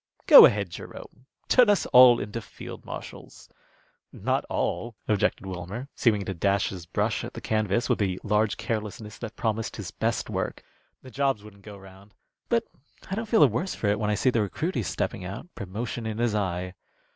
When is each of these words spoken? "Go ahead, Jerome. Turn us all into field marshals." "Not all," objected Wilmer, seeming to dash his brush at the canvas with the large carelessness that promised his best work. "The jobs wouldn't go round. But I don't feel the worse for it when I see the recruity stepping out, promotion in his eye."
"Go 0.25 0.45
ahead, 0.47 0.71
Jerome. 0.71 1.27
Turn 1.47 1.69
us 1.69 1.85
all 1.85 2.19
into 2.19 2.41
field 2.41 2.83
marshals." 2.85 3.47
"Not 4.11 4.45
all," 4.49 4.95
objected 5.07 5.45
Wilmer, 5.45 5.89
seeming 5.93 6.25
to 6.25 6.33
dash 6.33 6.69
his 6.69 6.87
brush 6.87 7.23
at 7.23 7.35
the 7.35 7.39
canvas 7.39 7.87
with 7.87 7.99
the 7.99 8.19
large 8.23 8.57
carelessness 8.57 9.19
that 9.19 9.35
promised 9.35 9.75
his 9.75 9.91
best 9.91 10.27
work. 10.27 10.63
"The 11.03 11.11
jobs 11.11 11.43
wouldn't 11.43 11.61
go 11.61 11.77
round. 11.77 12.15
But 12.49 12.63
I 13.11 13.13
don't 13.13 13.27
feel 13.29 13.41
the 13.41 13.47
worse 13.47 13.75
for 13.75 13.89
it 13.89 13.99
when 13.99 14.09
I 14.09 14.15
see 14.15 14.31
the 14.31 14.41
recruity 14.41 14.81
stepping 14.81 15.23
out, 15.23 15.53
promotion 15.53 16.07
in 16.07 16.17
his 16.17 16.33
eye." 16.33 16.73